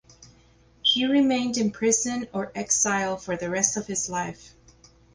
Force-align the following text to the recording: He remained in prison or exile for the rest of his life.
He 0.81 1.05
remained 1.05 1.57
in 1.59 1.69
prison 1.69 2.27
or 2.33 2.51
exile 2.55 3.17
for 3.17 3.37
the 3.37 3.51
rest 3.51 3.77
of 3.77 3.85
his 3.85 4.09
life. 4.09 4.55